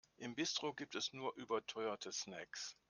[0.17, 2.75] Im Bistro gibt es nur überteuerte Snacks.